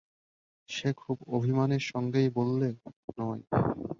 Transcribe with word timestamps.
সে 0.69 0.89
খুব 0.93 1.17
অভিমানের 1.29 1.83
সঙ্গেই 1.91 2.29
বললে, 2.29 2.69
নয়। 3.17 3.41